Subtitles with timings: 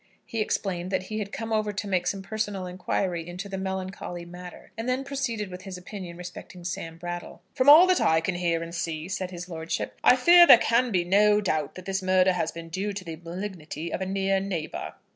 [0.25, 4.25] He explained that he had come over to make some personal inquiry into the melancholy
[4.25, 7.43] matter, and then proceeded with his opinion respecting Sam Brattle.
[7.53, 10.89] "From all that I can hear and see," said his lordship, "I fear there can
[10.91, 14.39] be no doubt that this murder has been due to the malignity of a near
[14.39, 14.95] neighbour."